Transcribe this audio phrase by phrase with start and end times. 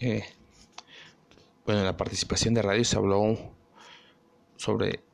[0.00, 0.24] eh,
[1.66, 3.36] bueno, en la participación de radio se habló
[4.56, 5.04] sobre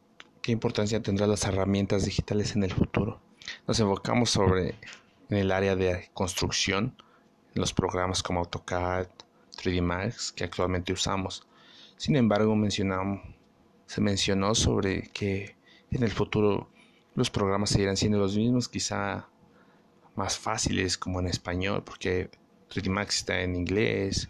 [0.43, 3.21] qué importancia tendrán las herramientas digitales en el futuro.
[3.67, 4.77] Nos enfocamos sobre
[5.29, 6.95] en el área de construcción,
[7.55, 9.09] en los programas como AutoCAD,
[9.57, 11.47] 3D Max que actualmente usamos.
[11.97, 13.23] Sin embargo, mencionamos,
[13.87, 15.57] se mencionó sobre que
[15.91, 16.69] en el futuro
[17.17, 19.29] los programas seguirán siendo los mismos, quizá
[20.15, 22.31] más fáciles como en español, porque
[22.71, 24.29] 3D Max está en inglés,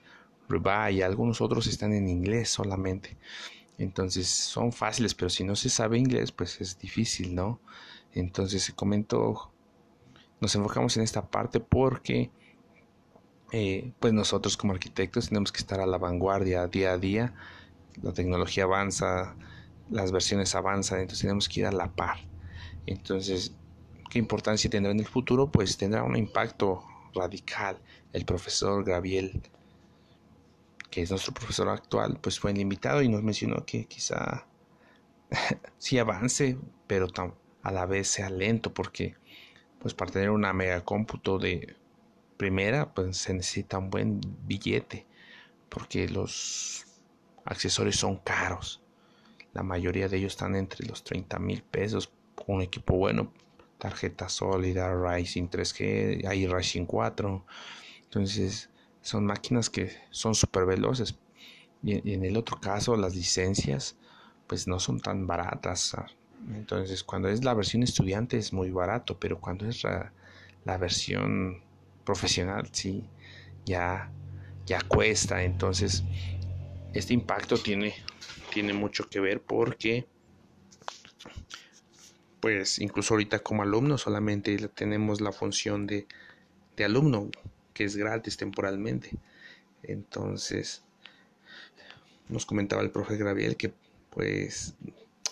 [0.91, 3.17] Y algunos otros están en inglés solamente.
[3.79, 7.61] Entonces son fáciles, pero si no se sabe inglés, pues es difícil, ¿no?
[8.13, 9.53] Entonces se comentó,
[10.41, 12.31] nos enfocamos en esta parte porque
[13.53, 17.35] eh, pues nosotros como arquitectos tenemos que estar a la vanguardia día a día.
[18.03, 19.37] La tecnología avanza,
[19.91, 22.19] las versiones avanzan, entonces tenemos que ir a la par.
[22.87, 23.53] Entonces,
[24.11, 25.51] ¿qué importancia tendrá en el futuro?
[25.51, 26.83] Pues tendrá un impacto
[27.15, 27.79] radical.
[28.13, 29.43] El profesor Gabriel,
[30.91, 34.47] que es nuestro profesor actual, pues fue el invitado y nos mencionó que quizá
[35.79, 37.09] sí avance, pero
[37.63, 39.17] a la vez sea lento, porque
[39.81, 41.77] pues para tener una mega cómputo de
[42.37, 45.07] primera, pues se necesita un buen billete,
[45.69, 46.87] porque los
[47.45, 48.83] accesorios son caros.
[49.53, 52.13] La mayoría de ellos están entre los 30 mil pesos.
[52.47, 53.33] Un equipo bueno,
[53.79, 57.45] tarjeta sólida, Ryzen 3G, hay Ryzen 4.
[58.05, 58.71] Entonces,
[59.07, 61.17] son máquinas que son súper veloces.
[61.83, 63.97] Y, en el otro caso, las licencias,
[64.49, 65.97] pues no son tan baratas.
[66.53, 71.63] Entonces, cuando es la versión estudiante es muy barato, pero cuando es la versión
[72.05, 73.05] profesional, sí,
[73.65, 74.11] ya,
[74.67, 75.45] ya cuesta.
[75.45, 76.03] Entonces,
[76.93, 77.95] este impacto tiene,
[78.53, 80.09] tiene mucho que ver porque,
[82.41, 86.09] pues, incluso ahorita como alumno solamente tenemos la función de,
[86.77, 87.31] de alumno,
[87.77, 89.11] que es gratis temporalmente.
[89.83, 90.83] Entonces,
[92.31, 93.75] nos comentaba el profe Graviel que,
[94.09, 94.75] pues,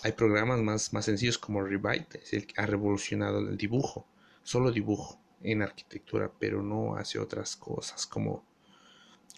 [0.03, 4.05] hay programas más, más sencillos como Revite, es el que ha revolucionado el dibujo,
[4.43, 8.45] solo dibujo en arquitectura, pero no hace otras cosas como,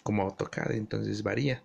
[0.02, 1.62] como AutoCAD, entonces varía.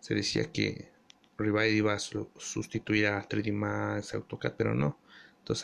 [0.00, 0.90] Se decía que
[1.36, 4.96] Revite iba a sustituir a 3D Max, AutoCAD, pero no.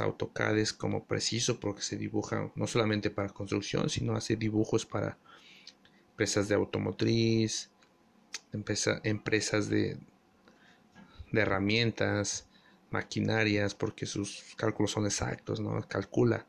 [0.01, 5.19] AutoCAD es como preciso porque se dibuja no solamente para construcción, sino hace dibujos para
[6.11, 7.71] empresas de automotriz,
[8.53, 9.99] empresas de,
[11.33, 12.47] de herramientas,
[12.91, 15.87] maquinarias, porque sus cálculos son exactos, ¿no?
[15.89, 16.47] Calcula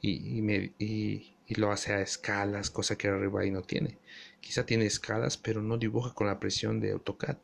[0.00, 3.98] y, lo hace a escalas, cosa que Rebuy no tiene.
[4.40, 7.38] Quizá tiene escalas, pero no dibuja con la presión de AutoCAD.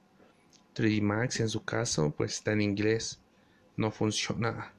[0.74, 3.20] 3D Max en su caso, pues está en inglés.
[3.76, 4.74] No funciona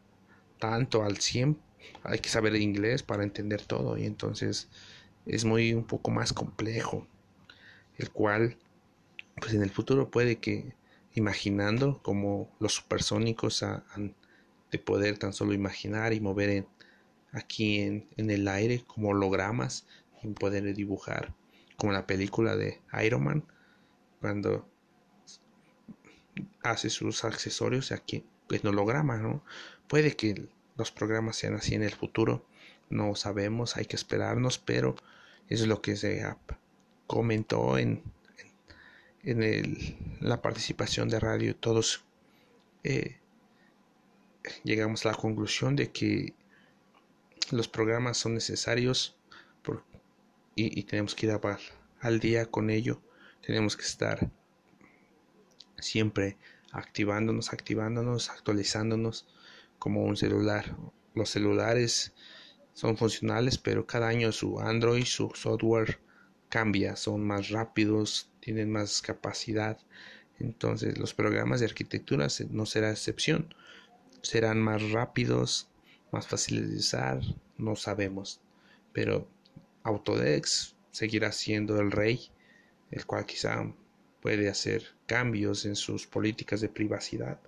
[0.63, 1.59] tanto al 100.
[2.03, 4.69] Hay que saber inglés para entender todo y entonces
[5.25, 7.05] es muy un poco más complejo.
[7.97, 8.55] El cual,
[9.41, 10.73] pues en el futuro puede que
[11.15, 13.65] imaginando como los supersónicos
[14.71, 16.67] de poder tan solo imaginar y mover en
[17.33, 19.85] aquí en, el aire como hologramas
[20.21, 21.35] y poder dibujar
[21.75, 23.43] como la película de Iron Man
[24.21, 24.65] cuando
[26.63, 29.43] hace sus accesorios aquí en holograma no
[29.87, 32.45] puede que los programas sean así en el futuro
[32.89, 34.95] no sabemos hay que esperarnos pero
[35.49, 36.25] es lo que se
[37.07, 38.03] comentó en,
[39.23, 42.03] en, la participación de radio todos
[42.83, 43.17] eh,
[44.63, 46.33] llegamos a la conclusión de que
[47.51, 49.15] los programas son necesarios
[50.55, 51.39] y, tenemos que ir
[51.99, 53.01] al día con ello.
[53.45, 54.29] Tenemos que estar
[55.79, 56.37] siempre
[56.73, 59.27] activándonos, activándonos, actualizándonos
[59.79, 60.75] como un celular.
[61.13, 62.13] Los celulares
[62.73, 65.99] son funcionales, pero cada año su Android, su software
[66.49, 69.77] cambia, son más rápidos, tienen más capacidad.
[70.39, 73.53] Entonces los programas de arquitectura no será excepción.
[74.21, 75.69] Serán más rápidos,
[76.11, 77.21] más fáciles de usar,
[77.57, 78.41] no sabemos.
[78.93, 79.27] Pero
[79.83, 82.29] Autodex seguirá siendo el rey,
[82.91, 83.65] el cual quizá
[84.23, 87.41] puede hacer cambios en sus políticas de privacidad,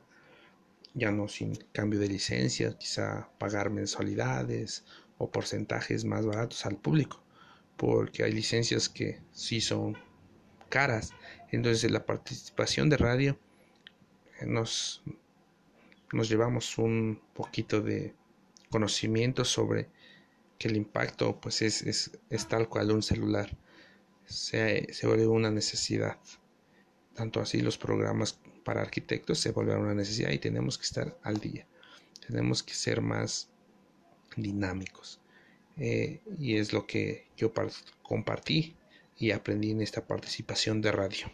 [0.94, 4.84] ya no sin cambio de licencia, quizá pagar mensualidades
[5.18, 7.24] o porcentajes más baratos al público,
[7.78, 9.98] porque hay licencias que sí son
[10.68, 11.14] caras.
[11.50, 13.40] Entonces la participación de radio
[14.46, 15.02] nos,
[16.12, 18.14] nos llevamos un poquito de
[18.70, 19.88] conocimiento sobre
[20.60, 23.56] que el impacto pues es, es, tal cual un celular
[24.26, 26.18] se, se, vuelve una necesidad
[27.16, 31.40] tanto así los programas para arquitectos se vuelven una necesidad y tenemos que estar al
[31.40, 31.66] día
[32.28, 33.50] tenemos que ser más
[34.36, 35.20] dinámicos
[35.78, 37.52] eh, y es lo que yo
[38.02, 38.76] compartí
[39.18, 41.28] y aprendí en esta participación de radio.